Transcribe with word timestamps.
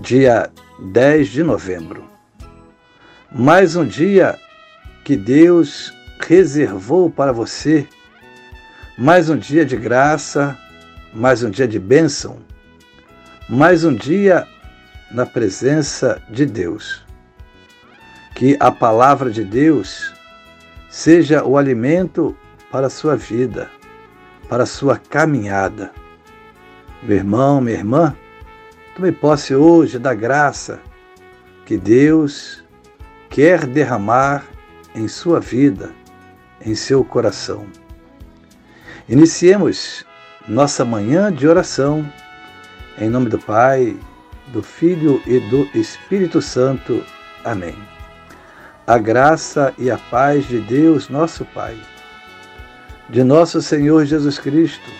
dia 0.00 0.50
10 0.78 1.28
de 1.28 1.42
novembro. 1.42 2.04
Mais 3.32 3.76
um 3.76 3.84
dia 3.84 4.38
que 5.04 5.16
Deus 5.16 5.92
reservou 6.20 7.10
para 7.10 7.32
você. 7.32 7.86
Mais 8.98 9.30
um 9.30 9.36
dia 9.36 9.64
de 9.64 9.76
graça, 9.76 10.56
mais 11.12 11.42
um 11.42 11.50
dia 11.50 11.66
de 11.68 11.78
bênção, 11.78 12.38
mais 13.48 13.84
um 13.84 13.94
dia 13.94 14.46
na 15.10 15.26
presença 15.26 16.22
de 16.30 16.46
Deus. 16.46 17.04
Que 18.34 18.56
a 18.60 18.70
palavra 18.70 19.30
de 19.30 19.44
Deus 19.44 20.12
seja 20.90 21.44
o 21.44 21.56
alimento 21.56 22.36
para 22.70 22.86
a 22.86 22.90
sua 22.90 23.16
vida, 23.16 23.70
para 24.48 24.62
a 24.64 24.66
sua 24.66 24.98
caminhada. 24.98 25.90
Meu 27.02 27.16
irmão, 27.16 27.60
minha 27.60 27.76
irmã, 27.76 28.16
tome 28.96 29.12
posse 29.12 29.54
hoje 29.54 29.98
da 29.98 30.14
graça 30.14 30.80
que 31.66 31.76
Deus 31.76 32.64
quer 33.28 33.66
derramar 33.66 34.46
em 34.94 35.06
sua 35.06 35.38
vida, 35.38 35.90
em 36.64 36.74
seu 36.74 37.04
coração. 37.04 37.66
Iniciemos 39.06 40.02
nossa 40.48 40.82
manhã 40.82 41.30
de 41.30 41.46
oração 41.46 42.10
em 42.96 43.10
nome 43.10 43.28
do 43.28 43.38
Pai, 43.38 43.94
do 44.46 44.62
Filho 44.62 45.22
e 45.26 45.40
do 45.40 45.68
Espírito 45.78 46.40
Santo. 46.40 47.04
Amém. 47.44 47.76
A 48.86 48.96
graça 48.96 49.74
e 49.76 49.90
a 49.90 49.98
paz 49.98 50.48
de 50.48 50.58
Deus, 50.60 51.10
nosso 51.10 51.44
Pai, 51.44 51.76
de 53.10 53.22
nosso 53.22 53.60
Senhor 53.60 54.06
Jesus 54.06 54.38
Cristo 54.38 54.90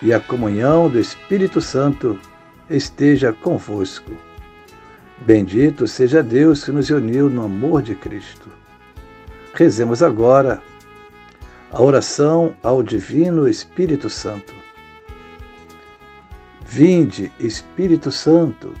e 0.00 0.14
a 0.14 0.20
comunhão 0.20 0.88
do 0.88 1.00
Espírito 1.00 1.60
Santo 1.60 2.16
esteja 2.70 3.32
convosco. 3.32 4.12
Bendito 5.18 5.86
seja 5.86 6.22
Deus 6.22 6.64
que 6.64 6.70
nos 6.70 6.88
uniu 6.88 7.28
no 7.28 7.44
amor 7.44 7.82
de 7.82 7.94
Cristo. 7.94 8.48
Rezemos 9.52 10.02
agora 10.02 10.62
a 11.70 11.82
oração 11.82 12.54
ao 12.62 12.82
Divino 12.82 13.48
Espírito 13.48 14.08
Santo. 14.08 14.54
Vinde, 16.64 17.32
Espírito 17.40 18.12
Santo, 18.12 18.72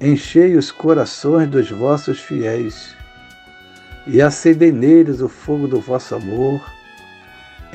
enchei 0.00 0.56
os 0.56 0.70
corações 0.70 1.48
dos 1.48 1.70
vossos 1.70 2.18
fiéis 2.20 2.96
e 4.06 4.22
acendei 4.22 4.72
neles 4.72 5.20
o 5.20 5.28
fogo 5.28 5.68
do 5.68 5.78
vosso 5.78 6.14
amor. 6.14 6.60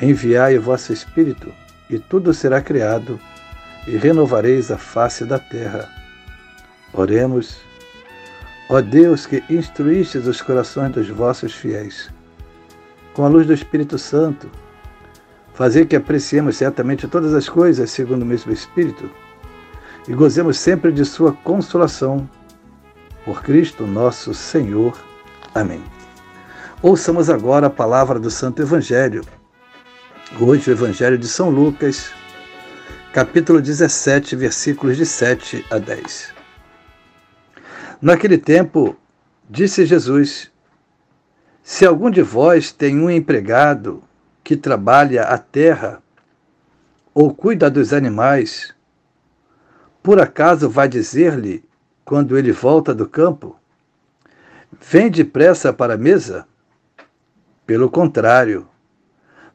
Enviai 0.00 0.58
o 0.58 0.62
vosso 0.62 0.92
Espírito 0.92 1.52
e 1.88 1.98
tudo 1.98 2.34
será 2.34 2.60
criado 2.60 3.18
e 3.86 3.96
renovareis 3.96 4.70
a 4.70 4.78
face 4.78 5.24
da 5.24 5.38
terra. 5.38 5.88
Oremos. 6.92 7.60
Ó 8.68 8.80
Deus 8.80 9.26
que 9.26 9.42
instruístes 9.50 10.26
os 10.26 10.40
corações 10.40 10.92
dos 10.92 11.08
vossos 11.08 11.52
fiéis, 11.52 12.10
com 13.12 13.24
a 13.24 13.28
luz 13.28 13.46
do 13.46 13.52
Espírito 13.52 13.98
Santo, 13.98 14.50
fazer 15.52 15.86
que 15.86 15.96
apreciemos 15.96 16.56
certamente 16.56 17.06
todas 17.06 17.34
as 17.34 17.48
coisas 17.48 17.90
segundo 17.90 18.22
o 18.22 18.26
mesmo 18.26 18.52
Espírito 18.52 19.10
e 20.08 20.14
gozemos 20.14 20.58
sempre 20.58 20.90
de 20.90 21.04
Sua 21.04 21.32
consolação. 21.32 22.28
Por 23.24 23.42
Cristo 23.42 23.86
nosso 23.86 24.34
Senhor. 24.34 24.98
Amém. 25.54 25.82
Ouçamos 26.82 27.30
agora 27.30 27.68
a 27.68 27.70
palavra 27.70 28.18
do 28.18 28.30
Santo 28.30 28.62
Evangelho. 28.62 29.22
Hoje, 30.40 30.70
o 30.70 30.72
Evangelho 30.72 31.16
de 31.16 31.28
São 31.28 31.50
Lucas, 31.50 32.10
capítulo 33.12 33.60
17, 33.60 34.34
versículos 34.34 34.96
de 34.96 35.04
7 35.04 35.66
a 35.70 35.78
10. 35.78 36.32
Naquele 38.00 38.38
tempo, 38.38 38.96
disse 39.48 39.84
Jesus: 39.84 40.50
Se 41.62 41.84
algum 41.84 42.10
de 42.10 42.22
vós 42.22 42.72
tem 42.72 42.98
um 42.98 43.10
empregado 43.10 44.02
que 44.42 44.56
trabalha 44.56 45.24
a 45.24 45.38
terra 45.38 46.02
ou 47.14 47.34
cuida 47.34 47.70
dos 47.70 47.92
animais, 47.92 48.74
por 50.02 50.18
acaso 50.18 50.68
vai 50.68 50.88
dizer-lhe, 50.88 51.64
quando 52.04 52.36
ele 52.36 52.50
volta 52.50 52.94
do 52.94 53.08
campo, 53.08 53.56
Vem 54.80 55.10
depressa 55.10 55.72
para 55.72 55.94
a 55.94 55.98
mesa? 55.98 56.46
Pelo 57.66 57.90
contrário, 57.90 58.66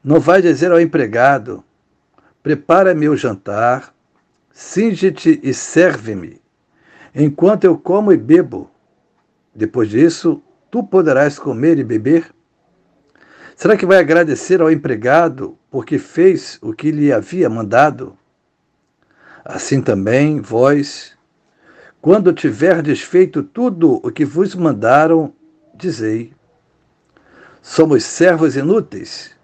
não 0.02 0.20
vai 0.20 0.40
dizer 0.40 0.70
ao 0.70 0.80
empregado, 0.80 1.62
Prepara-me 2.48 3.10
o 3.10 3.14
jantar, 3.14 3.92
singe-te 4.50 5.38
e 5.42 5.52
serve-me, 5.52 6.40
enquanto 7.14 7.64
eu 7.64 7.76
como 7.76 8.10
e 8.10 8.16
bebo. 8.16 8.70
Depois 9.54 9.90
disso, 9.90 10.42
tu 10.70 10.82
poderás 10.82 11.38
comer 11.38 11.78
e 11.78 11.84
beber? 11.84 12.34
Será 13.54 13.76
que 13.76 13.84
vai 13.84 13.98
agradecer 13.98 14.62
ao 14.62 14.70
empregado 14.70 15.58
porque 15.70 15.98
fez 15.98 16.58
o 16.62 16.72
que 16.72 16.90
lhe 16.90 17.12
havia 17.12 17.50
mandado? 17.50 18.16
Assim 19.44 19.82
também, 19.82 20.40
vós, 20.40 21.18
quando 22.00 22.32
tiverdes 22.32 23.02
feito 23.02 23.42
tudo 23.42 24.00
o 24.02 24.10
que 24.10 24.24
vos 24.24 24.54
mandaram, 24.54 25.34
dizei: 25.74 26.32
Somos 27.60 28.04
servos 28.04 28.56
inúteis. 28.56 29.36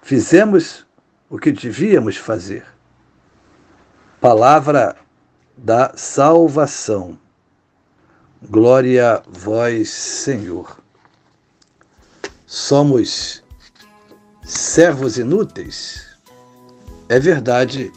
Fizemos 0.00 0.88
o 1.30 1.38
que 1.38 1.52
devíamos 1.52 2.16
fazer. 2.16 2.66
Palavra 4.20 4.96
da 5.56 5.92
salvação. 5.96 7.16
Glória 8.42 9.14
a 9.14 9.22
vós, 9.28 9.90
Senhor. 9.90 10.82
Somos 12.44 13.44
servos 14.42 15.18
inúteis? 15.18 16.18
É 17.08 17.20
verdade, 17.20 17.92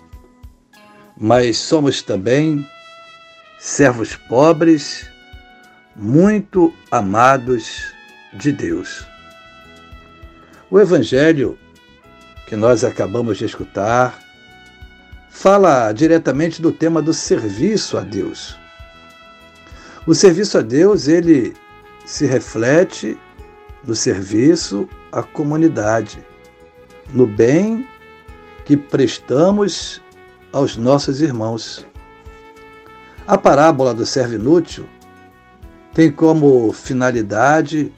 mas 1.17 1.57
somos 1.57 2.03
também 2.03 2.67
servos 3.57 4.15
pobres, 4.15 5.09
muito 5.95 6.71
amados 6.91 7.93
de 8.33 8.51
Deus. 8.51 9.07
O 10.69 10.79
Evangelho 10.79 11.57
que 12.53 12.57
nós 12.57 12.83
acabamos 12.83 13.39
de 13.39 13.45
escutar 13.45 14.19
fala 15.27 15.91
diretamente 15.91 16.61
do 16.61 16.71
tema 16.71 17.01
do 17.01 17.11
serviço 17.11 17.97
a 17.97 18.01
Deus. 18.01 18.55
O 20.05 20.13
serviço 20.13 20.59
a 20.59 20.61
Deus, 20.61 21.07
ele 21.07 21.55
se 22.05 22.27
reflete 22.27 23.17
no 23.83 23.95
serviço 23.95 24.87
à 25.11 25.23
comunidade, 25.23 26.23
no 27.11 27.25
bem 27.25 27.87
que 28.65 28.77
prestamos 28.77 29.99
aos 30.51 30.77
nossos 30.77 31.21
irmãos. 31.21 31.83
A 33.25 33.35
parábola 33.35 33.95
do 33.95 34.05
servo 34.05 34.35
inútil 34.35 34.87
tem 35.91 36.11
como 36.11 36.71
finalidade 36.71 37.91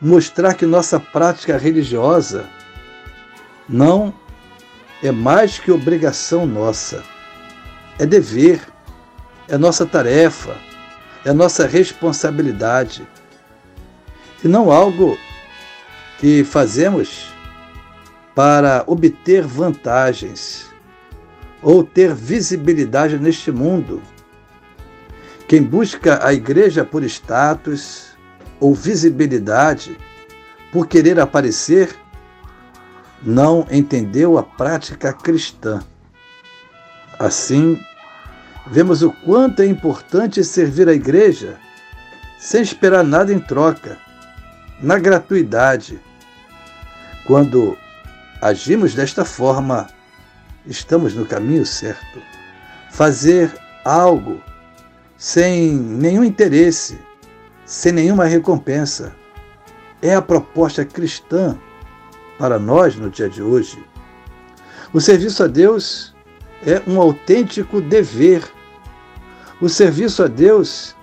mostrar 0.00 0.54
que 0.54 0.66
nossa 0.66 0.98
prática 0.98 1.56
religiosa 1.56 2.50
não 3.68 4.12
é 5.02 5.10
mais 5.10 5.58
que 5.58 5.70
obrigação 5.70 6.46
nossa, 6.46 7.02
é 7.98 8.06
dever, 8.06 8.60
é 9.48 9.58
nossa 9.58 9.84
tarefa, 9.84 10.56
é 11.24 11.32
nossa 11.32 11.66
responsabilidade. 11.66 13.06
E 14.42 14.48
não 14.48 14.70
algo 14.70 15.18
que 16.18 16.44
fazemos 16.44 17.32
para 18.34 18.84
obter 18.86 19.42
vantagens 19.42 20.70
ou 21.62 21.82
ter 21.82 22.14
visibilidade 22.14 23.18
neste 23.18 23.50
mundo. 23.50 24.02
Quem 25.48 25.62
busca 25.62 26.26
a 26.26 26.32
igreja 26.32 26.84
por 26.84 27.02
status 27.04 28.16
ou 28.60 28.74
visibilidade, 28.74 29.96
por 30.72 30.86
querer 30.86 31.20
aparecer, 31.20 31.94
não 33.24 33.66
entendeu 33.70 34.36
a 34.36 34.42
prática 34.42 35.12
cristã. 35.12 35.82
Assim, 37.18 37.80
vemos 38.66 39.02
o 39.02 39.10
quanto 39.10 39.62
é 39.62 39.66
importante 39.66 40.44
servir 40.44 40.88
a 40.88 40.92
igreja 40.92 41.58
sem 42.38 42.60
esperar 42.60 43.02
nada 43.02 43.32
em 43.32 43.38
troca, 43.38 43.96
na 44.80 44.98
gratuidade. 44.98 45.98
Quando 47.26 47.76
agimos 48.42 48.94
desta 48.94 49.24
forma, 49.24 49.86
estamos 50.66 51.14
no 51.14 51.24
caminho 51.24 51.64
certo. 51.64 52.20
Fazer 52.90 53.50
algo 53.82 54.42
sem 55.16 55.72
nenhum 55.72 56.22
interesse, 56.22 56.98
sem 57.64 57.92
nenhuma 57.92 58.26
recompensa, 58.26 59.14
é 60.02 60.14
a 60.14 60.20
proposta 60.20 60.84
cristã 60.84 61.58
para 62.38 62.58
nós 62.58 62.96
no 62.96 63.10
dia 63.10 63.28
de 63.28 63.42
hoje. 63.42 63.84
O 64.92 65.00
serviço 65.00 65.42
a 65.42 65.46
Deus 65.46 66.14
é 66.66 66.82
um 66.86 67.00
autêntico 67.00 67.80
dever. 67.80 68.42
O 69.60 69.68
serviço 69.68 70.22
a 70.22 70.26
Deus 70.26 70.94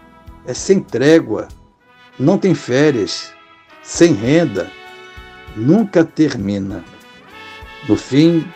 é 0.45 0.54
sem 0.54 0.80
trégua, 0.80 1.48
não 2.19 2.38
tem 2.38 2.54
férias, 2.54 3.33
sem 3.81 4.13
renda, 4.13 4.69
nunca 5.56 6.04
termina. 6.04 6.83
No 7.88 7.95
fim 7.95 8.48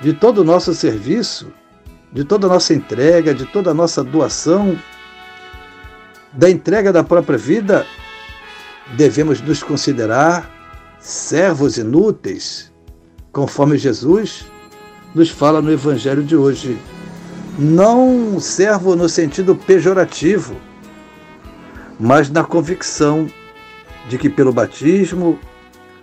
de 0.00 0.12
todo 0.12 0.38
o 0.38 0.44
nosso 0.44 0.74
serviço, 0.74 1.52
de 2.12 2.24
toda 2.24 2.46
a 2.46 2.50
nossa 2.50 2.72
entrega, 2.72 3.34
de 3.34 3.44
toda 3.46 3.70
a 3.70 3.74
nossa 3.74 4.02
doação, 4.02 4.78
da 6.32 6.48
entrega 6.48 6.92
da 6.92 7.02
própria 7.02 7.38
vida, 7.38 7.86
devemos 8.96 9.40
nos 9.40 9.62
considerar 9.62 10.57
servos 11.00 11.78
inúteis, 11.78 12.72
conforme 13.32 13.78
Jesus 13.78 14.46
nos 15.14 15.30
fala 15.30 15.62
no 15.62 15.72
Evangelho 15.72 16.22
de 16.22 16.36
hoje. 16.36 16.78
Não 17.58 18.38
servo 18.38 18.94
no 18.94 19.08
sentido 19.08 19.56
pejorativo, 19.56 20.56
mas 21.98 22.30
na 22.30 22.44
convicção 22.44 23.28
de 24.08 24.16
que 24.16 24.30
pelo 24.30 24.52
batismo 24.52 25.38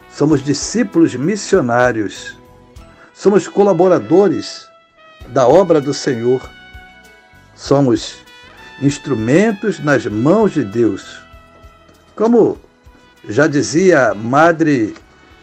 somos 0.09 0.43
discípulos 0.43 1.15
missionários, 1.15 2.37
somos 3.13 3.47
colaboradores 3.47 4.67
da 5.29 5.47
obra 5.47 5.79
do 5.79 5.93
Senhor, 5.93 6.41
somos 7.55 8.17
instrumentos 8.81 9.79
nas 9.79 10.05
mãos 10.05 10.51
de 10.51 10.63
Deus. 10.63 11.21
Como 12.15 12.57
já 13.27 13.47
dizia 13.47 14.13
Madre 14.13 14.95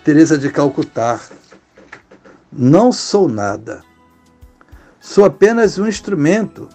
Teresa 0.05 0.38
de 0.38 0.50
Calcutá, 0.50 1.20
não 2.52 2.93
sou 2.93 3.29
nada. 3.29 3.82
Sou 5.00 5.25
apenas 5.25 5.79
um 5.79 5.87
instrumento, 5.87 6.69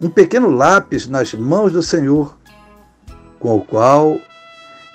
um 0.00 0.10
pequeno 0.10 0.50
lápis 0.50 1.06
nas 1.06 1.32
mãos 1.32 1.72
do 1.72 1.82
Senhor, 1.82 2.36
com 3.38 3.56
o 3.56 3.64
qual 3.64 4.20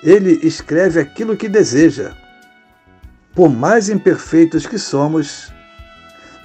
ele 0.02 0.38
escreve 0.46 1.00
aquilo 1.00 1.36
que 1.36 1.48
deseja. 1.48 2.12
Por 3.34 3.48
mais 3.48 3.88
imperfeitos 3.88 4.66
que 4.66 4.78
somos, 4.78 5.52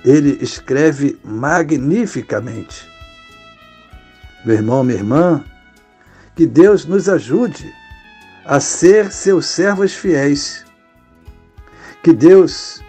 ele 0.04 0.38
escreve 0.42 1.20
magnificamente. 1.24 2.88
Meu 4.46 4.56
irmão, 4.56 4.84
minha 4.84 4.98
irmã, 4.98 5.44
que 6.36 6.48
Deus 6.48 6.86
nos 6.86 7.10
ajude 7.10 7.74
a 8.48 8.62
ser 8.62 9.12
seus 9.12 9.46
servos 9.46 9.94
fiéis. 9.94 10.66
Que 12.02 12.14
Deus 12.14 12.82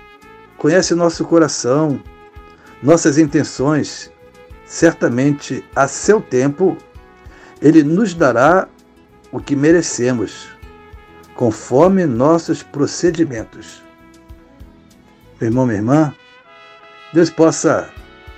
conhece 0.57 0.95
nosso 0.95 1.25
coração, 1.25 2.01
nossas 2.81 3.19
intenções. 3.19 4.11
Certamente, 4.65 5.65
a 5.75 5.89
seu 5.89 6.21
tempo, 6.21 6.77
Ele 7.61 7.83
nos 7.83 8.15
dará 8.15 8.69
o 9.33 9.41
que 9.41 9.57
merecemos, 9.57 10.49
conforme 11.35 12.07
nossos 12.07 12.63
procedimentos. 12.63 13.83
Meu 15.41 15.51
irmão, 15.51 15.67
minha 15.67 15.79
irmã, 15.79 16.15
Deus 17.13 17.31
possa 17.31 17.91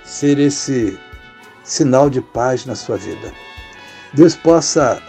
ser 0.03 0.39
esse 0.39 0.97
sinal 1.63 2.09
de 2.09 2.21
paz 2.21 2.65
na 2.65 2.75
sua 2.75 2.97
vida. 2.97 3.31
Deus 4.13 4.35
possa 4.35 5.01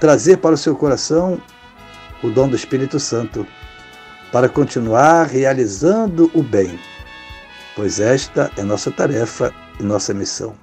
trazer 0.00 0.38
para 0.38 0.54
o 0.54 0.58
seu 0.58 0.74
coração 0.74 1.40
o 2.22 2.30
dom 2.30 2.48
do 2.48 2.56
Espírito 2.56 2.98
Santo 2.98 3.46
para 4.32 4.48
continuar 4.48 5.26
realizando 5.26 6.30
o 6.34 6.42
bem, 6.42 6.78
pois 7.76 8.00
esta 8.00 8.50
é 8.56 8.62
nossa 8.62 8.90
tarefa 8.90 9.54
e 9.78 9.82
nossa 9.82 10.12
missão. 10.12 10.54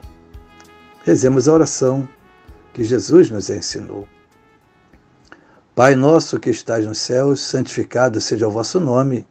Rezemos 1.05 1.47
a 1.47 1.53
oração 1.53 2.07
que 2.73 2.83
Jesus 2.83 3.29
nos 3.29 3.49
ensinou. 3.49 4.07
Pai 5.73 5.95
nosso 5.95 6.39
que 6.39 6.49
estás 6.49 6.85
nos 6.85 6.97
céus, 6.97 7.39
santificado 7.39 8.19
seja 8.19 8.47
o 8.47 8.51
vosso 8.51 8.79
nome. 8.79 9.25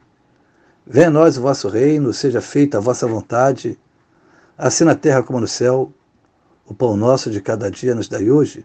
Venha 0.86 1.08
a 1.08 1.10
nós 1.10 1.36
o 1.36 1.42
vosso 1.42 1.68
reino, 1.68 2.12
seja 2.12 2.40
feita 2.40 2.78
a 2.78 2.80
vossa 2.80 3.06
vontade, 3.06 3.78
assim 4.56 4.84
na 4.84 4.94
terra 4.94 5.22
como 5.22 5.40
no 5.40 5.46
céu. 5.46 5.92
O 6.64 6.74
pão 6.74 6.96
nosso 6.96 7.30
de 7.30 7.40
cada 7.40 7.70
dia 7.70 7.94
nos 7.94 8.08
dai 8.08 8.30
hoje 8.30 8.64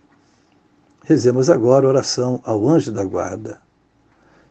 Rezemos 1.03 1.49
agora 1.49 1.85
a 1.85 1.89
oração 1.89 2.39
ao 2.43 2.69
anjo 2.69 2.91
da 2.91 3.03
guarda. 3.03 3.59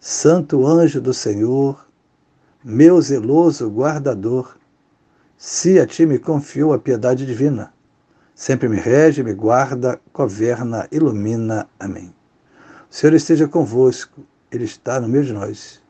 Santo 0.00 0.67
anjo 0.67 1.00
do 1.00 1.14
Senhor, 1.14 1.87
meu 2.64 3.00
zeloso 3.00 3.69
guardador, 3.70 4.56
se 5.37 5.79
a 5.79 5.87
ti 5.87 6.05
me 6.05 6.19
confiou 6.19 6.73
a 6.73 6.79
piedade 6.79 7.25
divina, 7.25 7.73
sempre 8.35 8.69
me 8.69 8.76
rege, 8.76 9.23
me 9.23 9.33
guarda, 9.33 10.00
governa, 10.12 10.88
ilumina. 10.90 11.69
Amém. 11.78 12.12
O 12.90 12.95
Senhor 12.95 13.14
esteja 13.14 13.47
convosco, 13.47 14.23
Ele 14.50 14.64
está 14.64 14.99
no 14.99 15.09
meio 15.09 15.25
de 15.25 15.33
nós. 15.33 15.80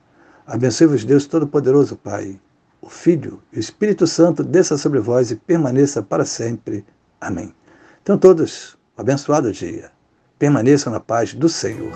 Abençoe-vos, 0.46 1.04
Deus 1.04 1.26
Todo-Poderoso, 1.26 1.96
Pai, 1.96 2.38
o 2.82 2.88
Filho 2.90 3.42
e 3.52 3.56
o 3.56 3.60
Espírito 3.60 4.06
Santo, 4.06 4.44
desça 4.44 4.76
sobre 4.76 5.00
vós 5.00 5.30
e 5.30 5.36
permaneça 5.36 6.02
para 6.02 6.24
sempre. 6.24 6.84
Amém. 7.18 7.54
Então, 8.02 8.18
todos, 8.18 8.76
um 8.98 9.00
abençoado 9.00 9.50
dia. 9.52 9.90
Permaneçam 10.40 10.90
na 10.90 10.98
paz 10.98 11.34
do 11.34 11.50
Senhor. 11.50 11.92